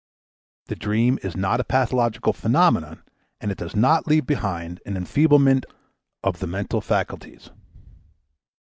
[0.65, 3.03] The dream is not a pathological phenomenon,
[3.39, 5.63] and it does not leave behind an enfeeblement
[6.23, 7.51] of the mental faculties.